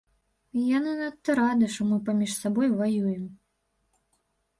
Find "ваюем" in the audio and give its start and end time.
2.79-3.29